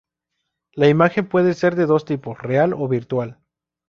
[0.73, 3.37] La imagen puede ser de dos tipos: real o virtual.